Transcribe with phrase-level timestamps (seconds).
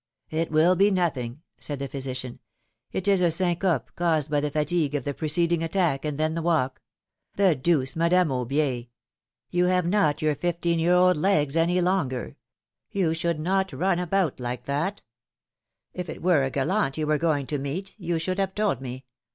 [0.31, 2.39] '^It will be nothing," said the physician.
[2.91, 6.41] ^^It is a syncope, caused by the fatigue of the preceding attack, and then the
[6.41, 6.81] walk!
[7.35, 7.95] The deuce!
[7.95, 8.87] Madame Aubier,
[9.51, 9.71] you 156 philomI:ne's marriages.
[9.75, 12.35] have not your fifteen year old legs any longer.
[12.89, 15.03] You should not run about like that!
[15.93, 19.05] If it were a gallant you were going to meet, you should have told me.